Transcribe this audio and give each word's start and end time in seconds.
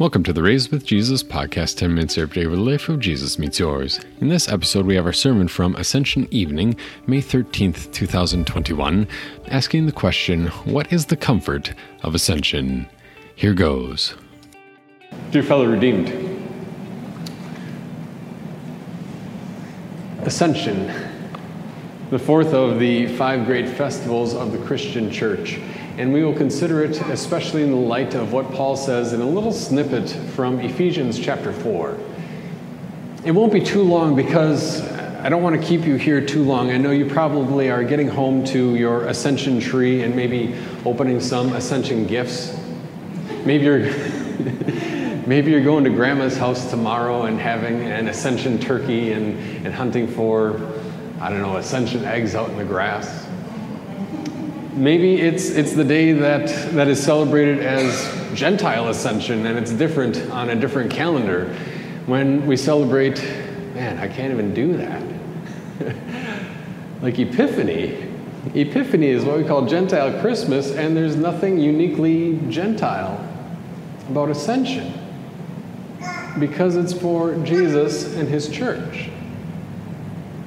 Welcome 0.00 0.22
to 0.22 0.32
the 0.32 0.42
Raised 0.42 0.72
with 0.72 0.86
Jesus 0.86 1.22
podcast, 1.22 1.76
10 1.76 1.94
minutes 1.94 2.16
every 2.16 2.34
day 2.34 2.46
where 2.46 2.56
the 2.56 2.62
life 2.62 2.88
of 2.88 3.00
Jesus 3.00 3.38
meets 3.38 3.58
yours. 3.58 4.00
In 4.22 4.30
this 4.30 4.48
episode, 4.48 4.86
we 4.86 4.94
have 4.94 5.04
our 5.04 5.12
sermon 5.12 5.46
from 5.46 5.76
Ascension 5.76 6.26
Evening, 6.30 6.74
May 7.06 7.20
13th, 7.20 7.92
2021, 7.92 9.06
asking 9.48 9.84
the 9.84 9.92
question, 9.92 10.46
What 10.64 10.90
is 10.90 11.04
the 11.04 11.18
comfort 11.18 11.74
of 12.02 12.14
Ascension? 12.14 12.88
Here 13.36 13.52
goes. 13.52 14.14
Dear 15.32 15.42
fellow 15.42 15.66
redeemed, 15.66 16.08
Ascension, 20.22 21.09
the 22.10 22.18
fourth 22.18 22.52
of 22.52 22.80
the 22.80 23.06
five 23.16 23.46
great 23.46 23.68
festivals 23.68 24.34
of 24.34 24.50
the 24.50 24.58
Christian 24.58 25.12
church 25.12 25.60
and 25.96 26.12
we 26.12 26.24
will 26.24 26.34
consider 26.34 26.82
it 26.82 27.00
especially 27.02 27.62
in 27.62 27.70
the 27.70 27.76
light 27.76 28.14
of 28.14 28.32
what 28.32 28.50
Paul 28.50 28.76
says 28.76 29.12
in 29.12 29.20
a 29.20 29.28
little 29.28 29.52
snippet 29.52 30.10
from 30.10 30.58
Ephesians 30.58 31.20
chapter 31.20 31.52
4. 31.52 31.96
It 33.24 33.30
won't 33.30 33.52
be 33.52 33.60
too 33.60 33.82
long 33.82 34.16
because 34.16 34.82
I 35.20 35.28
don't 35.28 35.42
want 35.42 35.60
to 35.60 35.64
keep 35.64 35.86
you 35.86 35.94
here 35.94 36.20
too 36.24 36.42
long. 36.42 36.72
I 36.72 36.78
know 36.78 36.90
you 36.90 37.06
probably 37.06 37.70
are 37.70 37.84
getting 37.84 38.08
home 38.08 38.44
to 38.46 38.74
your 38.74 39.04
ascension 39.04 39.60
tree 39.60 40.02
and 40.02 40.16
maybe 40.16 40.56
opening 40.84 41.20
some 41.20 41.52
ascension 41.52 42.08
gifts. 42.08 42.58
Maybe 43.44 43.64
you're 43.64 43.78
maybe 45.28 45.52
you're 45.52 45.62
going 45.62 45.84
to 45.84 45.90
grandma's 45.90 46.36
house 46.36 46.70
tomorrow 46.70 47.26
and 47.26 47.38
having 47.38 47.82
an 47.82 48.08
ascension 48.08 48.58
turkey 48.58 49.12
and, 49.12 49.38
and 49.64 49.72
hunting 49.72 50.08
for 50.08 50.79
I 51.20 51.28
don't 51.28 51.42
know, 51.42 51.58
ascension 51.58 52.06
eggs 52.06 52.34
out 52.34 52.48
in 52.48 52.56
the 52.56 52.64
grass. 52.64 53.28
Maybe 54.72 55.20
it's, 55.20 55.50
it's 55.50 55.74
the 55.74 55.84
day 55.84 56.12
that, 56.12 56.48
that 56.72 56.88
is 56.88 57.02
celebrated 57.02 57.58
as 57.58 58.10
Gentile 58.32 58.88
Ascension 58.88 59.44
and 59.44 59.58
it's 59.58 59.70
different 59.70 60.18
on 60.30 60.48
a 60.48 60.56
different 60.56 60.90
calendar. 60.90 61.54
When 62.06 62.46
we 62.46 62.56
celebrate, 62.56 63.22
man, 63.74 63.98
I 63.98 64.08
can't 64.08 64.32
even 64.32 64.54
do 64.54 64.78
that. 64.78 65.02
like 67.02 67.18
Epiphany. 67.18 68.08
Epiphany 68.54 69.08
is 69.08 69.22
what 69.22 69.36
we 69.36 69.44
call 69.44 69.66
Gentile 69.66 70.18
Christmas, 70.22 70.72
and 70.72 70.96
there's 70.96 71.16
nothing 71.16 71.58
uniquely 71.58 72.40
Gentile 72.48 73.22
about 74.08 74.30
Ascension 74.30 74.94
because 76.38 76.76
it's 76.76 76.94
for 76.94 77.34
Jesus 77.44 78.16
and 78.16 78.26
his 78.26 78.48
church. 78.48 79.09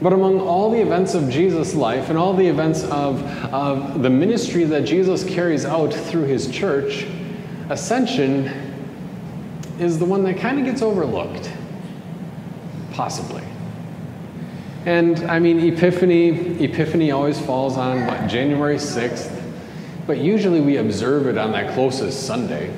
But 0.01 0.13
among 0.13 0.41
all 0.41 0.69
the 0.71 0.81
events 0.81 1.13
of 1.13 1.29
Jesus' 1.29 1.75
life 1.75 2.09
and 2.09 2.17
all 2.17 2.33
the 2.33 2.47
events 2.47 2.83
of, 2.83 3.23
of 3.53 4.01
the 4.01 4.09
ministry 4.09 4.63
that 4.65 4.81
Jesus 4.81 5.23
carries 5.23 5.65
out 5.65 5.93
through 5.93 6.23
his 6.23 6.49
church, 6.49 7.05
ascension 7.69 8.45
is 9.79 9.99
the 9.99 10.05
one 10.05 10.23
that 10.23 10.37
kind 10.37 10.59
of 10.59 10.65
gets 10.65 10.81
overlooked. 10.81 11.51
Possibly. 12.91 13.43
And 14.85 15.19
I 15.31 15.39
mean, 15.39 15.59
Epiphany, 15.59 16.63
Epiphany 16.63 17.11
always 17.11 17.39
falls 17.39 17.77
on 17.77 18.05
what, 18.05 18.27
January 18.27 18.75
6th, 18.75 19.41
but 20.05 20.17
usually 20.17 20.59
we 20.59 20.77
observe 20.77 21.27
it 21.27 21.37
on 21.37 21.53
that 21.53 21.73
closest 21.73 22.27
Sunday. 22.27 22.69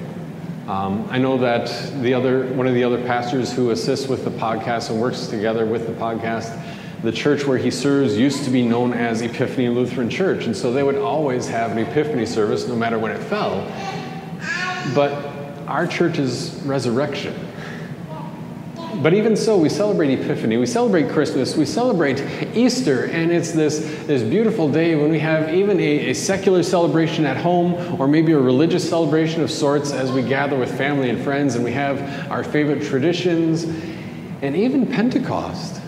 Um, 0.68 1.08
I 1.10 1.18
know 1.18 1.38
that 1.40 1.68
the 2.02 2.14
other, 2.14 2.46
one 2.54 2.68
of 2.68 2.76
the 2.76 2.84
other 2.84 3.04
pastors 3.04 3.52
who 3.52 3.72
assists 3.72 4.08
with 4.08 4.24
the 4.24 4.32
podcast 4.32 4.90
and 4.90 5.02
works 5.02 5.28
together 5.28 5.66
with 5.66 5.88
the 5.88 5.94
podcast 5.94 6.60
the 7.04 7.12
church 7.12 7.46
where 7.46 7.58
he 7.58 7.72
serves 7.72 8.18
used 8.18 8.44
to 8.46 8.50
be 8.50 8.64
known 8.64 8.94
as 8.94 9.22
Epiphany 9.22 9.70
Lutheran 9.70 10.10
Church, 10.10 10.46
and 10.46 10.56
so 10.56 10.72
they 10.72 10.84
would 10.84 10.98
always 10.98 11.48
have 11.48 11.72
an 11.72 11.78
Epiphany 11.78 12.26
service 12.26 12.68
no 12.68 12.76
matter 12.76 12.98
when 12.98 13.12
it 13.12 13.22
fell. 13.24 13.62
But 14.94 15.12
our 15.68 15.88
church 15.88 16.20
is 16.20 16.62
resurrection. 16.64 17.34
But 19.02 19.14
even 19.14 19.36
so, 19.36 19.58
we 19.58 19.68
celebrate 19.68 20.12
Epiphany, 20.20 20.58
we 20.58 20.66
celebrate 20.66 21.10
Christmas, 21.10 21.58
we 21.58 21.66
celebrate 21.66 22.24
Easter, 22.56 23.06
and 23.06 23.30
it's 23.30 23.52
this, 23.52 23.80
this 24.06 24.24
beautiful 24.24 24.72
day 24.72 24.96
when 24.96 25.12
we 25.12 25.20
have 25.20 25.54
even 25.54 25.80
a, 25.80 26.12
a 26.12 26.14
secular 26.14 26.64
celebration 26.64 27.26
at 27.26 27.36
home 27.36 28.00
or 28.00 28.08
maybe 28.08 28.32
a 28.32 28.40
religious 28.40 28.88
celebration 28.88 29.42
of 29.42 29.52
sorts 29.52 29.92
as 29.92 30.12
we 30.14 30.22
gather 30.22 30.58
with 30.58 30.76
family 30.78 31.10
and 31.10 31.22
friends 31.22 31.56
and 31.56 31.64
we 31.64 31.74
have 31.74 32.32
our 32.32 32.44
favorite 32.44 32.84
traditions, 32.84 33.66
and 34.42 34.56
even 34.56 34.88
Pentecost 34.88 35.82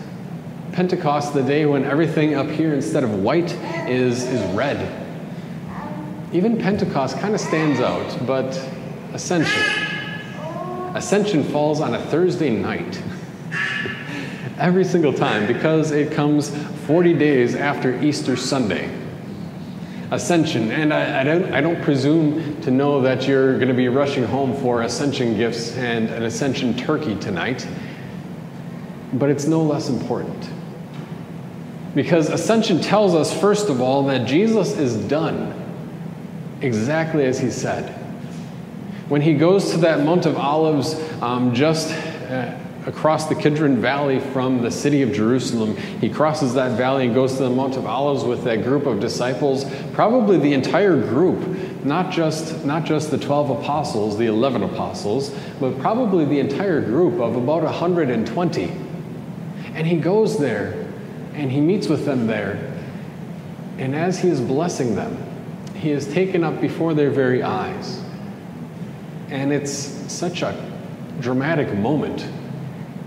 Pentecost, 0.78 1.34
the 1.34 1.42
day 1.42 1.66
when 1.66 1.84
everything 1.84 2.36
up 2.36 2.46
here 2.46 2.72
instead 2.72 3.02
of 3.02 3.12
white 3.12 3.52
is, 3.88 4.22
is 4.22 4.40
red. 4.54 4.78
Even 6.32 6.56
Pentecost 6.56 7.18
kind 7.18 7.34
of 7.34 7.40
stands 7.40 7.80
out, 7.80 8.24
but 8.28 8.56
Ascension. 9.12 9.60
Ascension 10.94 11.42
falls 11.42 11.80
on 11.80 11.96
a 11.96 12.00
Thursday 12.00 12.50
night. 12.50 13.02
Every 14.58 14.84
single 14.84 15.12
time 15.12 15.48
because 15.48 15.90
it 15.90 16.12
comes 16.12 16.56
40 16.86 17.12
days 17.14 17.56
after 17.56 18.00
Easter 18.00 18.36
Sunday. 18.36 18.88
Ascension, 20.12 20.70
and 20.70 20.94
I, 20.94 21.22
I, 21.22 21.24
don't, 21.24 21.52
I 21.54 21.60
don't 21.60 21.82
presume 21.82 22.60
to 22.60 22.70
know 22.70 23.00
that 23.00 23.26
you're 23.26 23.56
going 23.56 23.66
to 23.66 23.74
be 23.74 23.88
rushing 23.88 24.22
home 24.22 24.54
for 24.54 24.82
Ascension 24.82 25.36
gifts 25.36 25.76
and 25.76 26.08
an 26.10 26.22
Ascension 26.22 26.76
turkey 26.76 27.16
tonight, 27.16 27.66
but 29.14 29.28
it's 29.28 29.46
no 29.46 29.60
less 29.60 29.88
important. 29.88 30.48
Because 31.98 32.28
ascension 32.28 32.80
tells 32.80 33.16
us, 33.16 33.36
first 33.40 33.68
of 33.68 33.80
all, 33.80 34.04
that 34.04 34.24
Jesus 34.24 34.78
is 34.78 34.94
done 35.08 35.52
exactly 36.60 37.24
as 37.24 37.40
he 37.40 37.50
said. 37.50 37.90
When 39.08 39.20
he 39.20 39.34
goes 39.34 39.72
to 39.72 39.78
that 39.78 40.04
Mount 40.04 40.24
of 40.24 40.36
Olives 40.36 40.94
um, 41.20 41.52
just 41.52 41.92
uh, 41.92 42.56
across 42.86 43.28
the 43.28 43.34
Kidron 43.34 43.80
Valley 43.80 44.20
from 44.20 44.62
the 44.62 44.70
city 44.70 45.02
of 45.02 45.12
Jerusalem, 45.12 45.76
he 46.00 46.08
crosses 46.08 46.54
that 46.54 46.78
valley 46.78 47.06
and 47.06 47.16
goes 47.16 47.34
to 47.38 47.42
the 47.42 47.50
Mount 47.50 47.76
of 47.76 47.84
Olives 47.84 48.22
with 48.22 48.44
that 48.44 48.62
group 48.62 48.86
of 48.86 49.00
disciples, 49.00 49.64
probably 49.92 50.38
the 50.38 50.52
entire 50.52 50.96
group, 50.96 51.84
not 51.84 52.12
just, 52.12 52.64
not 52.64 52.84
just 52.84 53.10
the 53.10 53.18
12 53.18 53.58
apostles, 53.58 54.16
the 54.16 54.26
11 54.26 54.62
apostles, 54.62 55.34
but 55.58 55.76
probably 55.80 56.24
the 56.24 56.38
entire 56.38 56.80
group 56.80 57.14
of 57.14 57.34
about 57.34 57.64
120. 57.64 58.70
And 59.74 59.84
he 59.84 59.96
goes 59.96 60.38
there 60.38 60.87
and 61.38 61.52
he 61.52 61.60
meets 61.60 61.86
with 61.86 62.04
them 62.04 62.26
there. 62.26 62.74
And 63.78 63.94
as 63.94 64.18
he 64.18 64.28
is 64.28 64.40
blessing 64.40 64.96
them, 64.96 65.16
he 65.76 65.92
is 65.92 66.04
taken 66.12 66.42
up 66.42 66.60
before 66.60 66.94
their 66.94 67.10
very 67.10 67.44
eyes. 67.44 68.02
And 69.30 69.52
it's 69.52 69.70
such 70.12 70.42
a 70.42 70.70
dramatic 71.20 71.72
moment. 71.74 72.26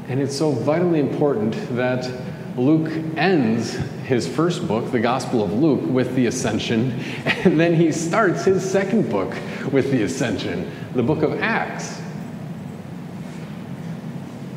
And 0.08 0.22
it's 0.22 0.36
so 0.36 0.52
vitally 0.52 1.02
important 1.02 1.53
that 1.75 2.09
Luke 2.58 2.90
ends 3.18 3.74
his 4.06 4.28
first 4.28 4.66
book, 4.66 4.91
the 4.91 5.00
Gospel 5.00 5.44
of 5.44 5.52
Luke, 5.52 5.81
with 5.84 6.16
the 6.16 6.28
Ascension, 6.28 6.91
and 7.25 7.59
then 7.59 7.74
he 7.74 7.91
starts 7.91 8.46
his 8.46 8.70
second 8.70 9.09
book 9.09 9.36
with 9.74 9.91
the 9.91 10.03
Ascension, 10.03 10.72
the 10.94 11.03
book 11.03 11.22
of 11.22 11.41
Acts. 11.41 12.02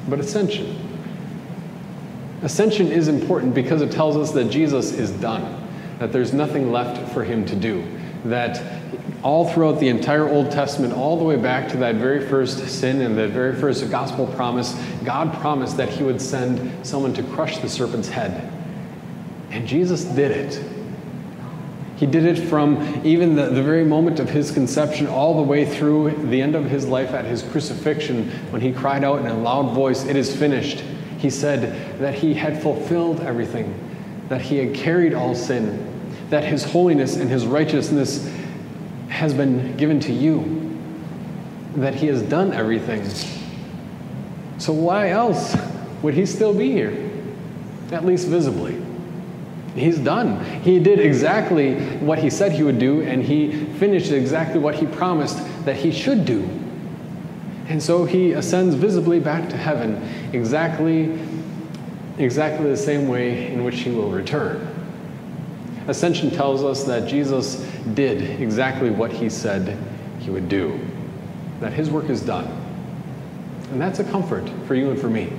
But 0.08 0.20
Ascension. 0.20 0.83
Ascension 2.44 2.92
is 2.92 3.08
important 3.08 3.54
because 3.54 3.80
it 3.80 3.90
tells 3.90 4.18
us 4.18 4.30
that 4.32 4.50
Jesus 4.50 4.92
is 4.92 5.10
done, 5.12 5.66
that 5.98 6.12
there's 6.12 6.34
nothing 6.34 6.70
left 6.70 7.10
for 7.14 7.24
him 7.24 7.46
to 7.46 7.56
do, 7.56 7.82
that 8.26 8.62
all 9.22 9.48
throughout 9.48 9.80
the 9.80 9.88
entire 9.88 10.28
Old 10.28 10.50
Testament, 10.50 10.92
all 10.92 11.16
the 11.16 11.24
way 11.24 11.36
back 11.36 11.70
to 11.70 11.78
that 11.78 11.94
very 11.94 12.28
first 12.28 12.58
sin 12.68 13.00
and 13.00 13.16
that 13.16 13.30
very 13.30 13.58
first 13.58 13.90
gospel 13.90 14.26
promise, 14.26 14.78
God 15.04 15.32
promised 15.40 15.78
that 15.78 15.88
he 15.88 16.04
would 16.04 16.20
send 16.20 16.86
someone 16.86 17.14
to 17.14 17.22
crush 17.22 17.56
the 17.58 17.68
serpent's 17.68 18.10
head. 18.10 18.52
And 19.50 19.66
Jesus 19.66 20.04
did 20.04 20.30
it. 20.30 20.62
He 21.96 22.04
did 22.04 22.26
it 22.26 22.38
from 22.38 23.00
even 23.06 23.36
the, 23.36 23.46
the 23.46 23.62
very 23.62 23.86
moment 23.86 24.20
of 24.20 24.28
his 24.28 24.50
conception 24.50 25.06
all 25.06 25.34
the 25.34 25.42
way 25.42 25.64
through 25.64 26.10
the 26.28 26.42
end 26.42 26.56
of 26.56 26.66
his 26.66 26.86
life 26.86 27.12
at 27.12 27.24
his 27.24 27.42
crucifixion 27.42 28.28
when 28.50 28.60
he 28.60 28.70
cried 28.70 29.02
out 29.02 29.20
in 29.20 29.26
a 29.28 29.38
loud 29.38 29.72
voice, 29.72 30.04
It 30.04 30.16
is 30.16 30.36
finished. 30.36 30.84
He 31.24 31.30
said 31.30 31.98
that 32.00 32.12
he 32.12 32.34
had 32.34 32.60
fulfilled 32.60 33.20
everything, 33.20 33.72
that 34.28 34.42
he 34.42 34.58
had 34.58 34.74
carried 34.74 35.14
all 35.14 35.34
sin, 35.34 35.82
that 36.28 36.44
his 36.44 36.62
holiness 36.64 37.16
and 37.16 37.30
his 37.30 37.46
righteousness 37.46 38.30
has 39.08 39.32
been 39.32 39.74
given 39.78 40.00
to 40.00 40.12
you, 40.12 40.78
that 41.76 41.94
he 41.94 42.08
has 42.08 42.20
done 42.20 42.52
everything. 42.52 43.08
So, 44.58 44.74
why 44.74 45.12
else 45.12 45.56
would 46.02 46.12
he 46.12 46.26
still 46.26 46.52
be 46.52 46.70
here? 46.70 47.10
At 47.90 48.04
least 48.04 48.28
visibly. 48.28 48.78
He's 49.74 49.98
done. 49.98 50.44
He 50.60 50.78
did 50.78 51.00
exactly 51.00 51.76
what 52.00 52.18
he 52.18 52.28
said 52.28 52.52
he 52.52 52.62
would 52.62 52.78
do, 52.78 53.00
and 53.00 53.22
he 53.22 53.64
finished 53.78 54.12
exactly 54.12 54.60
what 54.60 54.74
he 54.74 54.84
promised 54.84 55.38
that 55.64 55.76
he 55.76 55.90
should 55.90 56.26
do. 56.26 56.46
And 57.68 57.82
so 57.82 58.04
he 58.04 58.32
ascends 58.32 58.74
visibly 58.74 59.20
back 59.20 59.48
to 59.48 59.56
heaven, 59.56 60.02
exactly, 60.32 61.18
exactly 62.18 62.68
the 62.68 62.76
same 62.76 63.08
way 63.08 63.52
in 63.52 63.64
which 63.64 63.80
he 63.80 63.90
will 63.90 64.10
return. 64.10 64.70
Ascension 65.86 66.30
tells 66.30 66.62
us 66.62 66.84
that 66.84 67.08
Jesus 67.08 67.56
did 67.94 68.40
exactly 68.40 68.90
what 68.90 69.12
he 69.12 69.28
said 69.28 69.78
he 70.20 70.30
would 70.30 70.48
do, 70.48 70.78
that 71.60 71.72
his 71.72 71.90
work 71.90 72.08
is 72.10 72.22
done. 72.22 72.46
And 73.70 73.80
that's 73.80 73.98
a 73.98 74.04
comfort 74.04 74.48
for 74.66 74.74
you 74.74 74.90
and 74.90 75.00
for 75.00 75.10
me. 75.10 75.32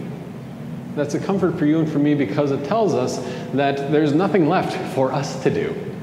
That's 0.96 1.14
a 1.14 1.20
comfort 1.20 1.58
for 1.60 1.66
you 1.66 1.80
and 1.80 1.92
for 1.92 2.00
me 2.00 2.16
because 2.16 2.52
it 2.52 2.66
tells 2.66 2.94
us 2.94 3.18
that 3.54 3.92
there's 3.92 4.14
nothing 4.14 4.48
left 4.48 4.76
for 4.96 5.12
us 5.12 5.42
to 5.44 5.50
do. 5.50 5.95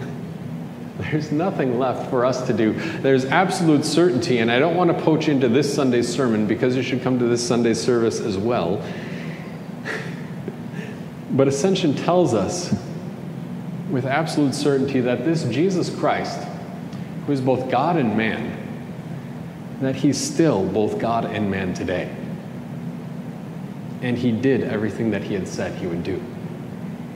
There's 1.13 1.31
nothing 1.31 1.79
left 1.79 2.09
for 2.09 2.25
us 2.25 2.47
to 2.47 2.55
do. 2.55 2.73
There's 2.73 3.27
absolute 3.27 3.85
certainty, 3.85 4.39
and 4.39 4.51
I 4.51 4.59
don't 4.59 4.77
want 4.77 4.97
to 4.97 5.05
poach 5.05 5.29
into 5.29 5.47
this 5.47 5.73
Sunday's 5.73 6.09
sermon 6.09 6.47
because 6.47 6.75
you 6.75 6.83
should 6.83 7.03
come 7.03 7.19
to 7.19 7.27
this 7.27 7.47
Sunday's 7.47 7.79
service 7.81 8.19
as 8.19 8.39
well. 8.39 8.83
But 11.31 11.49
Ascension 11.49 11.95
tells 11.95 12.35
us 12.35 12.75
with 13.91 14.05
absolute 14.05 14.55
certainty 14.55 15.01
that 15.01 15.25
this 15.25 15.45
Jesus 15.45 15.95
Christ, 15.95 16.47
who 17.27 17.33
is 17.33 17.41
both 17.41 17.71
God 17.71 17.97
and 17.97 18.17
man, 18.19 18.59
that 19.81 19.97
he's 19.97 20.19
still 20.19 20.67
both 20.67 20.99
God 20.99 21.25
and 21.25 21.51
man 21.51 21.73
today. 21.73 22.15
And 24.03 24.19
he 24.19 24.31
did 24.31 24.63
everything 24.63 25.11
that 25.13 25.23
he 25.23 25.33
had 25.33 25.49
said 25.49 25.75
he 25.79 25.87
would 25.87 26.05
do. 26.05 26.23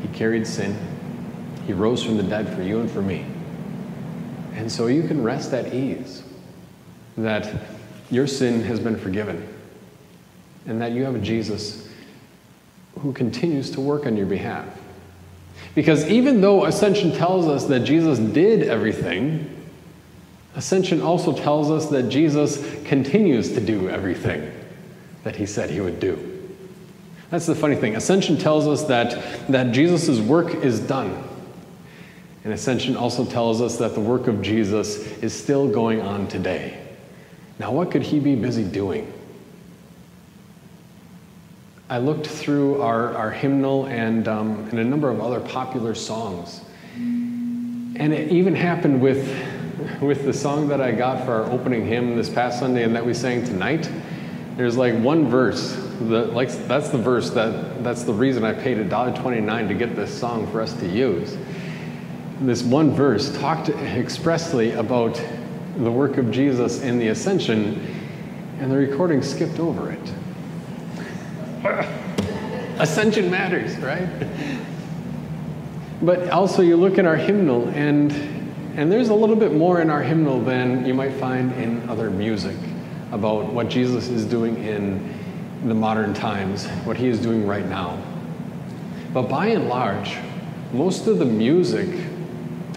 He 0.00 0.08
carried 0.08 0.46
sin, 0.46 0.74
he 1.66 1.74
rose 1.74 2.02
from 2.02 2.16
the 2.16 2.22
dead 2.22 2.54
for 2.54 2.62
you 2.62 2.80
and 2.80 2.90
for 2.90 3.02
me. 3.02 3.26
And 4.56 4.72
so 4.72 4.86
you 4.86 5.02
can 5.06 5.22
rest 5.22 5.52
at 5.52 5.72
ease 5.72 6.22
that 7.16 7.54
your 8.10 8.26
sin 8.26 8.62
has 8.62 8.80
been 8.80 8.96
forgiven 8.96 9.46
and 10.66 10.80
that 10.80 10.92
you 10.92 11.04
have 11.04 11.14
a 11.14 11.18
Jesus 11.18 11.88
who 13.00 13.12
continues 13.12 13.70
to 13.70 13.80
work 13.80 14.06
on 14.06 14.16
your 14.16 14.26
behalf. 14.26 14.66
Because 15.74 16.08
even 16.08 16.40
though 16.40 16.64
Ascension 16.64 17.12
tells 17.12 17.46
us 17.46 17.66
that 17.66 17.80
Jesus 17.80 18.18
did 18.18 18.62
everything, 18.62 19.52
Ascension 20.54 21.02
also 21.02 21.34
tells 21.34 21.70
us 21.70 21.90
that 21.90 22.04
Jesus 22.04 22.58
continues 22.84 23.52
to 23.52 23.60
do 23.60 23.90
everything 23.90 24.50
that 25.22 25.36
he 25.36 25.44
said 25.44 25.68
he 25.68 25.82
would 25.82 26.00
do. 26.00 26.32
That's 27.30 27.46
the 27.46 27.54
funny 27.54 27.76
thing. 27.76 27.96
Ascension 27.96 28.38
tells 28.38 28.66
us 28.66 28.84
that, 28.84 29.50
that 29.50 29.72
Jesus' 29.72 30.20
work 30.20 30.54
is 30.54 30.80
done. 30.80 31.22
And 32.46 32.54
Ascension 32.54 32.96
also 32.96 33.24
tells 33.24 33.60
us 33.60 33.76
that 33.78 33.94
the 33.94 34.00
work 34.00 34.28
of 34.28 34.40
Jesus 34.40 34.98
is 35.20 35.34
still 35.34 35.66
going 35.66 36.00
on 36.00 36.28
today. 36.28 36.80
Now, 37.58 37.72
what 37.72 37.90
could 37.90 38.04
he 38.04 38.20
be 38.20 38.36
busy 38.36 38.62
doing? 38.62 39.12
I 41.90 41.98
looked 41.98 42.28
through 42.28 42.82
our, 42.82 43.16
our 43.16 43.32
hymnal 43.32 43.86
and, 43.86 44.28
um, 44.28 44.68
and 44.70 44.78
a 44.78 44.84
number 44.84 45.10
of 45.10 45.20
other 45.20 45.40
popular 45.40 45.96
songs. 45.96 46.60
And 46.94 48.12
it 48.12 48.30
even 48.30 48.54
happened 48.54 49.00
with 49.00 49.26
with 50.00 50.24
the 50.24 50.32
song 50.32 50.68
that 50.68 50.80
I 50.80 50.92
got 50.92 51.24
for 51.24 51.32
our 51.32 51.50
opening 51.50 51.84
hymn 51.84 52.14
this 52.14 52.28
past 52.28 52.60
Sunday 52.60 52.84
and 52.84 52.94
that 52.94 53.04
we 53.04 53.12
sang 53.12 53.44
tonight, 53.44 53.90
there's 54.56 54.76
like 54.76 54.94
one 54.94 55.28
verse 55.28 55.74
that 56.02 56.32
like 56.32 56.52
that's 56.68 56.90
the 56.90 56.98
verse 56.98 57.30
that 57.30 57.82
that's 57.82 58.04
the 58.04 58.12
reason 58.12 58.44
I 58.44 58.52
paid 58.52 58.78
$1.29 58.78 59.66
to 59.66 59.74
get 59.74 59.96
this 59.96 60.16
song 60.16 60.46
for 60.52 60.60
us 60.60 60.74
to 60.74 60.86
use. 60.86 61.36
This 62.40 62.62
one 62.62 62.90
verse 62.90 63.34
talked 63.38 63.70
expressly 63.70 64.72
about 64.72 65.22
the 65.78 65.90
work 65.90 66.18
of 66.18 66.30
Jesus 66.30 66.82
in 66.82 66.98
the 66.98 67.08
ascension, 67.08 67.80
and 68.58 68.70
the 68.70 68.76
recording 68.76 69.22
skipped 69.22 69.58
over 69.58 69.90
it. 69.90 70.12
ascension 72.78 73.30
matters, 73.30 73.78
right? 73.78 74.06
But 76.02 76.28
also, 76.28 76.60
you 76.60 76.76
look 76.76 76.98
at 76.98 77.06
our 77.06 77.16
hymnal, 77.16 77.68
and 77.70 78.12
and 78.76 78.92
there's 78.92 79.08
a 79.08 79.14
little 79.14 79.36
bit 79.36 79.54
more 79.54 79.80
in 79.80 79.88
our 79.88 80.02
hymnal 80.02 80.38
than 80.38 80.84
you 80.84 80.92
might 80.92 81.14
find 81.14 81.50
in 81.52 81.88
other 81.88 82.10
music 82.10 82.56
about 83.12 83.46
what 83.46 83.70
Jesus 83.70 84.08
is 84.08 84.26
doing 84.26 84.62
in 84.62 85.14
the 85.64 85.74
modern 85.74 86.12
times, 86.12 86.66
what 86.84 86.98
he 86.98 87.08
is 87.08 87.18
doing 87.18 87.46
right 87.46 87.64
now. 87.64 87.98
But 89.14 89.30
by 89.30 89.46
and 89.46 89.68
large, 89.68 90.18
most 90.74 91.06
of 91.06 91.18
the 91.18 91.24
music 91.24 91.88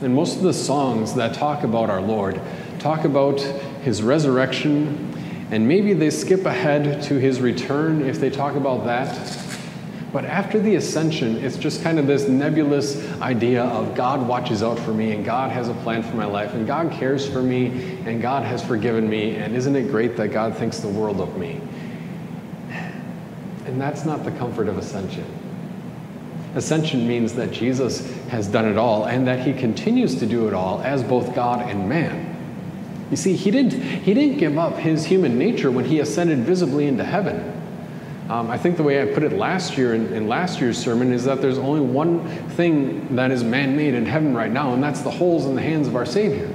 and 0.02 0.14
most 0.14 0.38
of 0.38 0.44
the 0.44 0.54
songs 0.54 1.14
that 1.16 1.34
talk 1.34 1.64
about 1.64 1.90
our 1.90 2.02
Lord 2.02 2.42
talk 2.80 3.04
about 3.04 3.42
his 3.84 4.02
resurrection, 4.02 5.14
and 5.52 5.68
maybe 5.68 5.94
they 5.94 6.10
skip 6.10 6.46
ahead 6.46 7.04
to 7.04 7.16
his 7.20 7.42
return 7.42 8.02
if 8.02 8.20
they 8.20 8.30
talk 8.30 8.56
about 8.56 8.86
that. 8.86 9.46
But 10.12 10.26
after 10.26 10.60
the 10.60 10.76
ascension, 10.76 11.38
it's 11.38 11.58
just 11.58 11.84
kind 11.84 12.00
of 12.00 12.08
this 12.08 12.28
nebulous 12.28 12.98
idea 13.22 13.64
of 13.66 13.94
God 13.94 14.28
watches 14.28 14.64
out 14.64 14.80
for 14.80 14.92
me 14.92 15.12
and 15.12 15.24
God 15.24 15.52
has 15.52 15.70
a 15.70 15.74
plan 15.76 16.02
for 16.02 16.16
my 16.16 16.26
life 16.26 16.56
and 16.56 16.66
God 16.66 16.92
cares 16.92 17.30
for 17.30 17.44
me 17.44 18.00
and 18.06 18.20
God 18.20 18.44
has 18.44 18.66
forgiven 18.66 19.08
me 19.08 19.36
and 19.36 19.56
isn't 19.56 19.76
it 19.76 19.92
great 19.92 20.18
that 20.18 20.30
God 20.30 20.56
thinks 20.56 20.80
the 20.80 20.88
world 20.88 21.22
of 21.22 21.38
me? 21.38 21.62
And 23.66 23.80
that's 23.80 24.04
not 24.04 24.24
the 24.24 24.32
comfort 24.32 24.68
of 24.68 24.80
ascension. 24.80 25.26
Ascension 26.56 27.08
means 27.08 27.34
that 27.34 27.52
Jesus 27.52 28.12
has 28.28 28.48
done 28.48 28.66
it 28.66 28.78
all 28.78 29.06
and 29.06 29.28
that 29.28 29.46
he 29.46 29.54
continues 29.54 30.16
to 30.16 30.26
do 30.26 30.48
it 30.48 30.54
all 30.54 30.82
as 30.82 31.04
both 31.04 31.36
God 31.36 31.70
and 31.70 31.88
man. 31.88 32.36
You 33.12 33.18
see, 33.18 33.36
he 33.36 33.52
didn't, 33.52 33.80
he 33.82 34.14
didn't 34.14 34.38
give 34.38 34.58
up 34.58 34.76
his 34.76 35.06
human 35.06 35.38
nature 35.38 35.72
when 35.72 35.86
he 35.86 36.00
ascended 36.00 36.40
visibly 36.40 36.88
into 36.88 37.04
heaven. 37.04 37.56
Um, 38.30 38.52
I 38.52 38.58
think 38.58 38.78
the 38.78 38.84
way 38.84 39.02
I 39.02 39.12
put 39.12 39.24
it 39.24 39.34
last 39.34 39.78
year 39.78 39.96
in, 39.96 40.14
in 40.14 40.28
last 40.28 40.62
year's 40.62 40.78
sermon 40.78 41.12
is 41.12 41.24
that 41.26 41.42
there's 41.42 41.58
only 41.58 41.82
one 41.82 42.28
thing 42.50 43.16
that 43.16 43.32
is 43.32 43.44
man 43.44 43.76
made 43.76 43.96
in 43.96 44.06
heaven 44.06 44.36
right 44.36 44.52
now, 44.52 44.74
and 44.74 44.84
that's 44.84 45.02
the 45.02 45.10
holes 45.10 45.46
in 45.46 45.56
the 45.56 45.62
hands 45.62 45.88
of 45.88 45.96
our 45.96 46.06
Savior. 46.06 46.52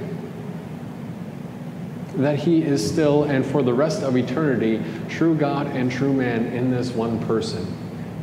That 2.15 2.39
he 2.39 2.63
is 2.63 2.85
still, 2.85 3.25
and 3.25 3.45
for 3.45 3.61
the 3.61 3.73
rest 3.73 4.03
of 4.03 4.15
eternity, 4.15 4.81
true 5.09 5.35
God 5.35 5.67
and 5.67 5.91
true 5.91 6.13
man 6.13 6.45
in 6.53 6.71
this 6.71 6.91
one 6.91 7.19
person, 7.25 7.67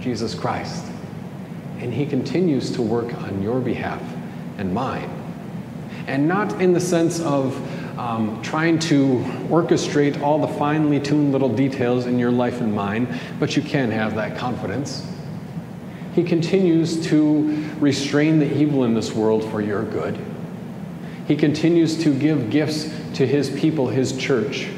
Jesus 0.01 0.35
Christ. 0.35 0.92
And 1.83 1.93
he 1.93 2.07
continues 2.07 2.71
to 2.73 2.83
work 2.83 3.13
on 3.23 3.43
your 3.43 3.61
behalf 3.61 4.03
and 4.57 4.73
mine. 4.73 5.11
And 6.07 6.27
not 6.27 6.61
in 6.61 6.73
the 6.73 6.81
sense 6.81 7.21
of 7.21 7.55
um, 7.99 8.41
trying 8.43 8.79
to 8.81 9.19
orchestrate 9.49 10.21
all 10.23 10.39
the 10.39 10.49
finely 10.49 10.99
tuned 10.99 11.33
little 11.33 11.55
details 11.55 12.07
in 12.07 12.19
your 12.19 12.31
life 12.31 12.61
and 12.61 12.75
mine, 12.75 13.19
but 13.39 13.57
you 13.57 13.63
can 13.63 13.91
have 13.91 14.15
that 14.15 14.39
confidence. 14.39 15.07
He 16.15 16.23
continues 16.23 17.07
to 17.07 17.69
restrain 17.79 18.39
the 18.39 18.57
evil 18.57 18.85
in 18.85 18.95
this 18.95 19.13
world 19.13 19.45
for 19.51 19.61
your 19.61 19.85
good. 19.85 20.19
He 21.27 21.37
continues 21.37 22.03
to 22.03 22.13
give 22.13 22.51
gifts 22.51 22.85
to 23.15 23.27
his 23.27 23.51
people, 23.51 23.89
his 23.89 24.17
church, 24.17 24.69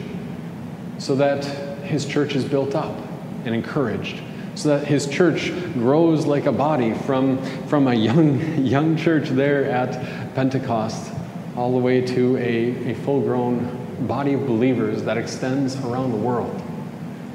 so 0.98 1.14
that 1.16 1.44
his 1.84 2.06
church 2.06 2.34
is 2.34 2.44
built 2.44 2.74
up 2.74 2.96
and 3.44 3.54
encouraged, 3.54 4.22
so 4.54 4.68
that 4.68 4.86
his 4.86 5.06
church 5.06 5.52
grows 5.74 6.26
like 6.26 6.46
a 6.46 6.52
body 6.52 6.94
from, 6.94 7.42
from 7.66 7.88
a 7.88 7.94
young, 7.94 8.58
young 8.64 8.96
church 8.96 9.28
there 9.30 9.64
at 9.64 10.34
Pentecost 10.34 11.12
all 11.56 11.72
the 11.72 11.78
way 11.78 12.00
to 12.00 12.36
a, 12.36 12.90
a 12.90 12.94
full 12.94 13.20
grown 13.20 14.06
body 14.06 14.34
of 14.34 14.46
believers 14.46 15.02
that 15.04 15.16
extends 15.16 15.76
around 15.76 16.10
the 16.10 16.18
world 16.18 16.60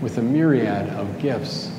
with 0.02 0.18
a 0.18 0.22
myriad 0.22 0.90
of 0.90 1.20
gifts, 1.20 1.72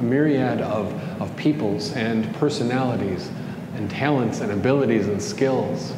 a 0.00 0.02
myriad 0.02 0.60
of, 0.60 0.92
of 1.20 1.36
peoples 1.36 1.92
and 1.92 2.32
personalities 2.36 3.30
and 3.74 3.90
talents 3.90 4.40
and 4.40 4.52
abilities 4.52 5.06
and 5.06 5.22
skills. 5.22 5.92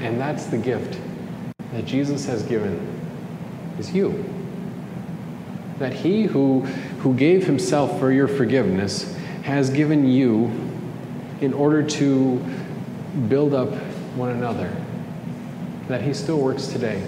And 0.00 0.20
that's 0.20 0.46
the 0.46 0.58
gift 0.58 0.98
that 1.72 1.84
Jesus 1.84 2.26
has 2.26 2.42
given 2.42 2.78
is 3.78 3.92
you. 3.92 4.24
That 5.78 5.92
he 5.92 6.24
who, 6.24 6.66
who 7.04 7.12
gave 7.14 7.46
himself 7.46 8.00
for 8.00 8.10
your 8.10 8.26
forgiveness 8.26 9.14
has 9.42 9.68
given 9.68 10.08
you 10.10 10.50
in 11.42 11.52
order 11.52 11.82
to 11.82 12.42
build 13.28 13.52
up 13.52 13.68
one 14.16 14.30
another, 14.30 14.74
that 15.86 16.00
He 16.00 16.14
still 16.14 16.38
works 16.38 16.68
today. 16.68 17.06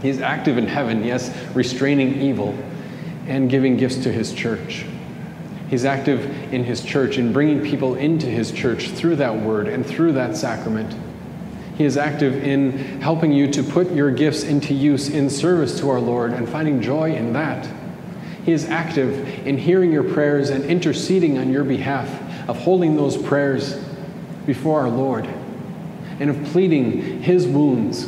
He's 0.00 0.22
active 0.22 0.56
in 0.56 0.66
heaven, 0.66 1.04
yes, 1.04 1.30
restraining 1.54 2.22
evil 2.22 2.58
and 3.26 3.50
giving 3.50 3.76
gifts 3.76 3.98
to 4.04 4.10
His 4.10 4.32
church. 4.32 4.86
He's 5.68 5.84
active 5.84 6.24
in 6.50 6.64
His 6.64 6.82
church 6.82 7.18
in 7.18 7.30
bringing 7.30 7.60
people 7.62 7.96
into 7.96 8.26
His 8.26 8.50
church 8.50 8.88
through 8.88 9.16
that 9.16 9.36
word 9.36 9.68
and 9.68 9.84
through 9.84 10.12
that 10.12 10.34
sacrament. 10.34 10.96
He 11.76 11.84
is 11.84 11.98
active 11.98 12.42
in 12.42 13.02
helping 13.02 13.32
you 13.32 13.52
to 13.52 13.62
put 13.62 13.90
your 13.92 14.10
gifts 14.10 14.44
into 14.44 14.72
use 14.72 15.10
in 15.10 15.28
service 15.28 15.78
to 15.80 15.90
our 15.90 16.00
Lord 16.00 16.32
and 16.32 16.48
finding 16.48 16.80
joy 16.80 17.14
in 17.14 17.34
that. 17.34 17.68
He 18.44 18.52
is 18.52 18.68
active 18.68 19.46
in 19.46 19.58
hearing 19.58 19.92
your 19.92 20.04
prayers 20.04 20.50
and 20.50 20.64
interceding 20.64 21.38
on 21.38 21.50
your 21.50 21.64
behalf, 21.64 22.08
of 22.48 22.58
holding 22.58 22.96
those 22.96 23.16
prayers 23.16 23.82
before 24.46 24.80
our 24.80 24.88
Lord 24.88 25.28
and 26.18 26.30
of 26.30 26.42
pleading 26.52 27.22
his 27.22 27.46
wounds 27.46 28.04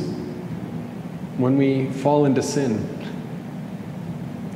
when 1.39 1.57
we 1.57 1.91
fall 1.91 2.25
into 2.25 2.43
sin. 2.43 2.89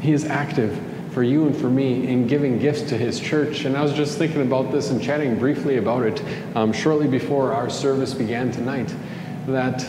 He 0.01 0.13
is 0.13 0.25
active 0.25 0.79
for 1.13 1.23
you 1.23 1.47
and 1.47 1.57
for 1.57 1.71
me 1.71 2.07
in 2.07 2.27
giving 2.27 2.59
gifts 2.59 2.83
to 2.83 2.99
his 2.99 3.19
church. 3.19 3.65
And 3.65 3.75
I 3.75 3.83
was 3.83 3.95
just 3.95 4.19
thinking 4.19 4.43
about 4.43 4.71
this 4.71 4.91
and 4.91 5.03
chatting 5.03 5.39
briefly 5.39 5.79
about 5.79 6.03
it 6.03 6.23
um, 6.55 6.75
shortly 6.75 7.09
before 7.09 7.55
our 7.55 7.71
service 7.71 8.13
began 8.13 8.53
tonight. 8.53 8.95
That 9.47 9.87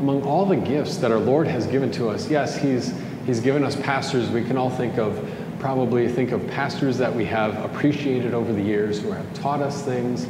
among 0.00 0.22
all 0.22 0.46
the 0.46 0.56
gifts 0.56 0.96
that 0.96 1.12
our 1.12 1.18
Lord 1.18 1.46
has 1.46 1.66
given 1.66 1.90
to 1.92 2.08
us, 2.08 2.30
yes, 2.30 2.56
he's, 2.56 2.94
He's 3.26 3.40
given 3.40 3.64
us 3.64 3.74
pastors. 3.74 4.28
We 4.30 4.44
can 4.44 4.58
all 4.58 4.68
think 4.68 4.98
of, 4.98 5.18
probably 5.58 6.08
think 6.08 6.32
of 6.32 6.46
pastors 6.48 6.98
that 6.98 7.14
we 7.14 7.24
have 7.24 7.56
appreciated 7.64 8.34
over 8.34 8.52
the 8.52 8.60
years 8.60 9.00
who 9.00 9.12
have 9.12 9.32
taught 9.32 9.62
us 9.62 9.82
things. 9.82 10.26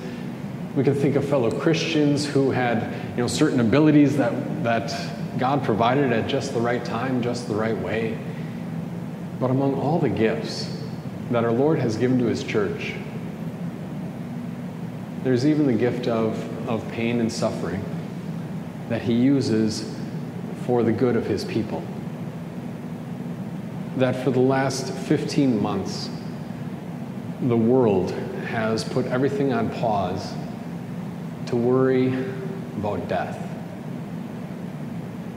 We 0.77 0.85
can 0.85 0.95
think 0.95 1.17
of 1.17 1.29
fellow 1.29 1.51
Christians 1.51 2.25
who 2.25 2.53
had, 2.53 2.93
you 3.17 3.23
know, 3.23 3.27
certain 3.27 3.59
abilities 3.59 4.17
that, 4.17 4.63
that 4.63 4.95
God 5.39 5.65
provided 5.65 6.13
at 6.13 6.29
just 6.29 6.55
the 6.55 6.61
right 6.61 6.85
time, 6.85 7.21
just 7.21 7.49
the 7.49 7.55
right 7.57 7.77
way. 7.77 8.17
But 9.41 9.51
among 9.51 9.75
all 9.75 9.99
the 9.99 10.09
gifts 10.09 10.81
that 11.33 11.43
our 11.45 11.53
Lord 11.53 11.81
has 11.81 11.97
given 11.97 12.19
to 12.21 12.27
His 12.27 12.45
church, 12.45 12.95
there's 15.25 15.45
even 15.45 15.67
the 15.67 15.73
gift 15.73 16.07
of, 16.07 16.69
of 16.69 16.89
pain 16.93 17.19
and 17.19 17.33
suffering 17.33 17.85
that 18.89 19.03
He 19.03 19.15
uses 19.15 19.99
for 20.65 20.85
the 20.85 20.93
good 20.93 21.17
of 21.17 21.27
His 21.27 21.45
people 21.45 21.85
that 23.97 24.25
for 24.25 24.31
the 24.31 24.41
last 24.41 24.93
15 24.93 25.61
months, 25.61 26.11
the 27.43 27.57
world 27.57 28.11
has 28.47 28.85
put 28.85 29.07
everything 29.07 29.53
on 29.53 29.71
pause 29.71 30.35
to 31.47 31.57
worry 31.57 32.09
about 32.77 33.09
death. 33.09 33.41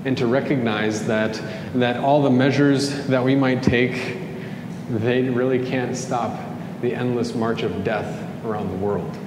And 0.06 0.18
to 0.18 0.28
recognize 0.28 1.06
that, 1.08 1.42
that 1.76 1.98
all 1.98 2.22
the 2.22 2.30
measures 2.30 3.08
that 3.08 3.24
we 3.24 3.36
might 3.36 3.62
take, 3.62 4.18
they 4.90 5.24
really 5.24 5.66
can't 5.66 5.96
stop 5.96 6.40
the 6.82 6.94
endless 6.94 7.36
march 7.36 7.64
of 7.64 7.84
death 7.84 8.24
around 8.46 8.70
the 8.70 8.78
world. 8.78 9.18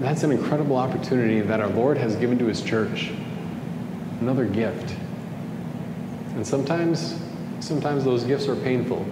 That's 0.00 0.22
an 0.22 0.30
incredible 0.30 0.76
opportunity 0.76 1.40
that 1.40 1.58
our 1.60 1.68
Lord 1.68 1.96
has 1.96 2.16
given 2.16 2.38
to 2.38 2.46
His 2.46 2.62
church. 2.62 3.10
Another 4.20 4.44
gift. 4.44 4.94
And 6.34 6.46
sometimes 6.46 7.18
Sometimes 7.60 8.04
those 8.04 8.24
gifts 8.24 8.48
are 8.48 8.56
painful, 8.56 9.06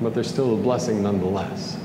but 0.00 0.14
they're 0.14 0.24
still 0.24 0.54
a 0.54 0.56
blessing 0.56 1.02
nonetheless. 1.02 1.78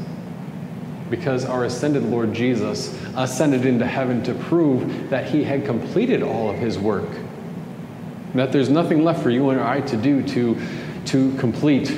Because 1.09 1.45
our 1.45 1.65
ascended 1.65 2.03
Lord 2.03 2.33
Jesus 2.33 2.97
ascended 3.15 3.65
into 3.65 3.85
heaven 3.85 4.23
to 4.23 4.33
prove 4.33 5.09
that 5.09 5.29
he 5.29 5.43
had 5.43 5.65
completed 5.65 6.23
all 6.23 6.49
of 6.49 6.57
his 6.57 6.79
work. 6.79 7.09
That 8.33 8.51
there's 8.51 8.69
nothing 8.69 9.03
left 9.03 9.21
for 9.21 9.29
you 9.29 9.49
and 9.51 9.61
I 9.61 9.81
to 9.81 9.97
do 9.97 10.23
to, 10.29 10.59
to 11.05 11.35
complete 11.37 11.95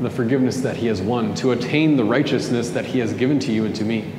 the 0.00 0.10
forgiveness 0.10 0.60
that 0.62 0.76
he 0.76 0.86
has 0.88 1.00
won, 1.00 1.34
to 1.36 1.52
attain 1.52 1.96
the 1.96 2.04
righteousness 2.04 2.70
that 2.70 2.84
he 2.84 2.98
has 2.98 3.12
given 3.12 3.38
to 3.40 3.52
you 3.52 3.64
and 3.64 3.74
to 3.76 3.84
me. 3.84 4.12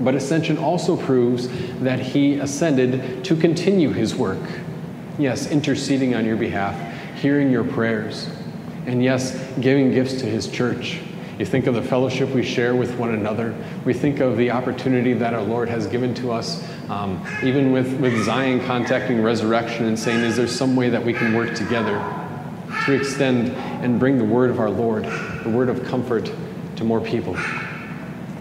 But 0.00 0.14
ascension 0.14 0.58
also 0.58 0.96
proves 0.96 1.48
that 1.80 2.00
he 2.00 2.34
ascended 2.34 3.24
to 3.24 3.36
continue 3.36 3.90
his 3.90 4.14
work. 4.14 4.40
Yes, 5.18 5.50
interceding 5.50 6.14
on 6.14 6.24
your 6.24 6.36
behalf, 6.36 6.74
hearing 7.22 7.52
your 7.52 7.62
prayers, 7.62 8.28
and 8.86 9.00
yes, 9.02 9.40
giving 9.60 9.92
gifts 9.92 10.14
to 10.14 10.26
His 10.26 10.48
church. 10.48 10.98
You 11.38 11.46
think 11.46 11.68
of 11.68 11.74
the 11.76 11.82
fellowship 11.82 12.28
we 12.30 12.42
share 12.42 12.74
with 12.74 12.98
one 12.98 13.14
another. 13.14 13.54
We 13.84 13.94
think 13.94 14.18
of 14.18 14.36
the 14.36 14.50
opportunity 14.50 15.12
that 15.14 15.32
our 15.32 15.42
Lord 15.42 15.68
has 15.68 15.86
given 15.86 16.14
to 16.14 16.32
us, 16.32 16.68
um, 16.90 17.24
even 17.44 17.70
with, 17.70 18.00
with 18.00 18.24
Zion 18.24 18.58
contacting 18.66 19.22
Resurrection 19.22 19.86
and 19.86 19.96
saying, 19.96 20.20
Is 20.24 20.36
there 20.36 20.48
some 20.48 20.74
way 20.74 20.88
that 20.88 21.04
we 21.04 21.12
can 21.12 21.32
work 21.32 21.54
together 21.54 21.94
to 22.86 22.92
extend 22.92 23.50
and 23.84 24.00
bring 24.00 24.18
the 24.18 24.24
word 24.24 24.50
of 24.50 24.58
our 24.58 24.70
Lord, 24.70 25.04
the 25.44 25.50
word 25.50 25.68
of 25.68 25.84
comfort 25.84 26.28
to 26.74 26.84
more 26.84 27.00
people? 27.00 27.36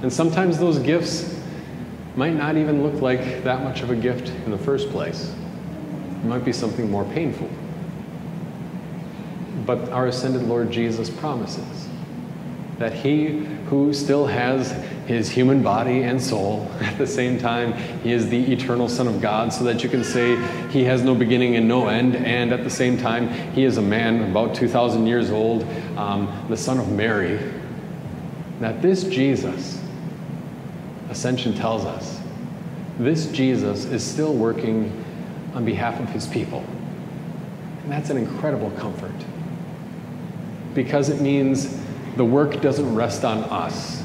And 0.01 0.11
sometimes 0.11 0.57
those 0.57 0.79
gifts 0.79 1.39
might 2.15 2.33
not 2.33 2.57
even 2.57 2.81
look 2.81 2.99
like 2.99 3.43
that 3.43 3.63
much 3.63 3.83
of 3.83 3.91
a 3.91 3.95
gift 3.95 4.29
in 4.45 4.49
the 4.49 4.57
first 4.57 4.89
place, 4.89 5.31
it 6.23 6.25
might 6.25 6.43
be 6.43 6.51
something 6.51 6.89
more 6.89 7.05
painful. 7.05 7.47
But 9.71 9.87
our 9.93 10.07
ascended 10.07 10.43
Lord 10.43 10.69
Jesus 10.69 11.09
promises 11.09 11.87
that 12.77 12.91
he 12.91 13.45
who 13.69 13.93
still 13.93 14.25
has 14.25 14.71
his 15.05 15.29
human 15.29 15.63
body 15.63 16.03
and 16.03 16.21
soul, 16.21 16.69
at 16.81 16.97
the 16.97 17.07
same 17.07 17.39
time, 17.39 17.71
he 18.03 18.11
is 18.11 18.27
the 18.27 18.51
eternal 18.51 18.89
Son 18.89 19.07
of 19.07 19.21
God, 19.21 19.53
so 19.53 19.63
that 19.63 19.81
you 19.81 19.87
can 19.87 20.03
say 20.03 20.35
he 20.71 20.83
has 20.83 21.03
no 21.03 21.15
beginning 21.15 21.55
and 21.55 21.69
no 21.69 21.87
end, 21.87 22.17
and 22.17 22.51
at 22.51 22.65
the 22.65 22.69
same 22.69 22.97
time, 22.97 23.29
he 23.53 23.63
is 23.63 23.77
a 23.77 23.81
man 23.81 24.29
about 24.29 24.53
2,000 24.53 25.07
years 25.07 25.31
old, 25.31 25.63
um, 25.95 26.27
the 26.49 26.57
Son 26.57 26.77
of 26.77 26.91
Mary. 26.91 27.39
That 28.59 28.81
this 28.81 29.05
Jesus, 29.05 29.81
Ascension 31.09 31.53
tells 31.53 31.85
us, 31.85 32.19
this 32.99 33.27
Jesus 33.27 33.85
is 33.85 34.03
still 34.03 34.33
working 34.33 34.91
on 35.53 35.63
behalf 35.63 35.97
of 36.01 36.09
his 36.09 36.27
people. 36.27 36.61
And 37.83 37.89
that's 37.89 38.09
an 38.09 38.17
incredible 38.17 38.71
comfort 38.71 39.13
because 40.73 41.09
it 41.09 41.21
means 41.21 41.79
the 42.15 42.25
work 42.25 42.61
doesn't 42.61 42.93
rest 42.95 43.23
on 43.23 43.39
us, 43.45 44.03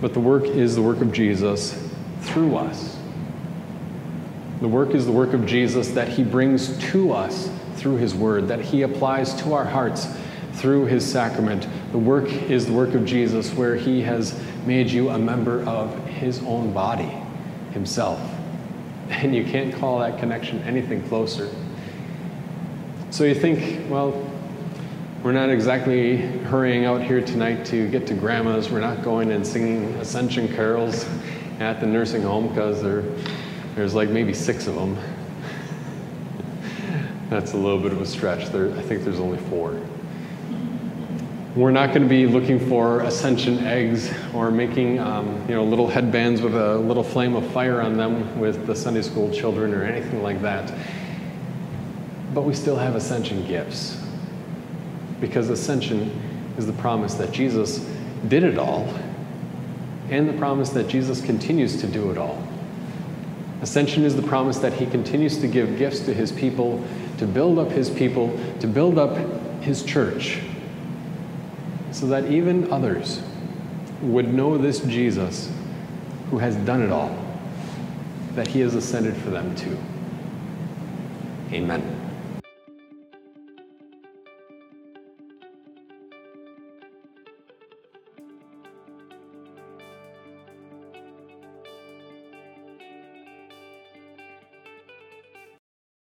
but 0.00 0.14
the 0.14 0.20
work 0.20 0.44
is 0.44 0.74
the 0.74 0.82
work 0.82 1.00
of 1.00 1.12
Jesus 1.12 1.90
through 2.22 2.56
us. 2.56 2.98
The 4.60 4.68
work 4.68 4.94
is 4.94 5.06
the 5.06 5.12
work 5.12 5.32
of 5.32 5.46
Jesus 5.46 5.88
that 5.88 6.08
he 6.08 6.22
brings 6.22 6.76
to 6.90 7.12
us 7.12 7.50
through 7.76 7.96
his 7.96 8.14
word, 8.14 8.48
that 8.48 8.60
he 8.60 8.82
applies 8.82 9.34
to 9.42 9.54
our 9.54 9.64
hearts 9.64 10.06
through 10.54 10.86
his 10.86 11.10
sacrament. 11.10 11.66
The 11.92 11.98
work 11.98 12.30
is 12.30 12.66
the 12.66 12.72
work 12.72 12.94
of 12.94 13.06
Jesus 13.06 13.52
where 13.54 13.76
he 13.76 14.02
has 14.02 14.38
made 14.66 14.90
you 14.90 15.08
a 15.08 15.18
member 15.18 15.62
of 15.62 16.04
his 16.06 16.42
own 16.42 16.72
body 16.72 17.12
himself. 17.72 18.20
And 19.10 19.34
you 19.34 19.44
can't 19.44 19.74
call 19.74 19.98
that 19.98 20.20
connection 20.20 20.62
anything 20.62 21.02
closer. 21.08 21.50
So 23.10 23.24
you 23.24 23.34
think, 23.34 23.90
well, 23.90 24.12
we're 25.22 25.32
not 25.32 25.50
exactly 25.50 26.16
hurrying 26.16 26.86
out 26.86 27.02
here 27.02 27.20
tonight 27.20 27.66
to 27.66 27.86
get 27.90 28.06
to 28.06 28.14
grandma's. 28.14 28.70
We're 28.70 28.80
not 28.80 29.02
going 29.02 29.32
and 29.32 29.46
singing 29.46 29.92
Ascension 29.96 30.48
carols 30.48 31.06
at 31.58 31.78
the 31.78 31.86
nursing 31.86 32.22
home 32.22 32.48
because 32.48 32.82
there, 32.82 33.02
there's 33.74 33.94
like 33.94 34.08
maybe 34.08 34.32
six 34.32 34.66
of 34.66 34.76
them. 34.76 34.96
That's 37.28 37.52
a 37.52 37.56
little 37.58 37.78
bit 37.78 37.92
of 37.92 38.00
a 38.00 38.06
stretch. 38.06 38.46
There, 38.48 38.74
I 38.74 38.80
think 38.80 39.04
there's 39.04 39.20
only 39.20 39.36
four. 39.50 39.78
We're 41.54 41.70
not 41.70 41.88
going 41.88 42.02
to 42.02 42.08
be 42.08 42.26
looking 42.26 42.58
for 42.58 43.00
ascension 43.00 43.58
eggs 43.66 44.10
or 44.32 44.50
making 44.50 45.00
um, 45.00 45.44
you 45.46 45.54
know, 45.54 45.64
little 45.64 45.86
headbands 45.86 46.40
with 46.40 46.54
a 46.54 46.78
little 46.78 47.04
flame 47.04 47.36
of 47.36 47.46
fire 47.52 47.82
on 47.82 47.98
them 47.98 48.40
with 48.40 48.66
the 48.66 48.74
Sunday 48.74 49.02
school 49.02 49.30
children 49.30 49.74
or 49.74 49.84
anything 49.84 50.22
like 50.22 50.40
that. 50.40 50.72
But 52.32 52.42
we 52.42 52.54
still 52.54 52.76
have 52.76 52.94
ascension 52.94 53.46
gifts 53.46 53.99
because 55.20 55.50
ascension 55.50 56.10
is 56.56 56.66
the 56.66 56.72
promise 56.74 57.14
that 57.14 57.32
Jesus 57.32 57.78
did 58.28 58.42
it 58.42 58.58
all 58.58 58.92
and 60.10 60.28
the 60.28 60.32
promise 60.34 60.70
that 60.70 60.88
Jesus 60.88 61.20
continues 61.20 61.80
to 61.80 61.86
do 61.86 62.10
it 62.10 62.18
all. 62.18 62.42
Ascension 63.62 64.04
is 64.04 64.16
the 64.16 64.22
promise 64.22 64.58
that 64.58 64.72
he 64.72 64.86
continues 64.86 65.38
to 65.38 65.46
give 65.46 65.78
gifts 65.78 66.00
to 66.00 66.14
his 66.14 66.32
people, 66.32 66.84
to 67.18 67.26
build 67.26 67.58
up 67.58 67.70
his 67.70 67.90
people, 67.90 68.38
to 68.60 68.66
build 68.66 68.98
up 68.98 69.16
his 69.62 69.82
church, 69.82 70.40
so 71.92 72.06
that 72.06 72.30
even 72.30 72.72
others 72.72 73.22
would 74.02 74.32
know 74.32 74.56
this 74.56 74.80
Jesus 74.80 75.52
who 76.30 76.38
has 76.38 76.56
done 76.56 76.80
it 76.82 76.90
all, 76.90 77.14
that 78.34 78.48
he 78.48 78.60
has 78.60 78.74
ascended 78.74 79.14
for 79.16 79.30
them 79.30 79.54
too. 79.54 79.78
Amen. 81.52 81.99